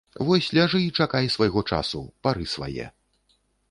[0.27, 2.93] Вось ляжы і чакай свайго часу, пары свае.